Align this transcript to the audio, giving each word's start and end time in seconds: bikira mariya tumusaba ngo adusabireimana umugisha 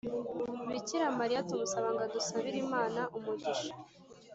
bikira 0.69 1.05
mariya 1.19 1.45
tumusaba 1.47 1.87
ngo 1.93 2.01
adusabireimana 2.07 3.01
umugisha 3.17 3.71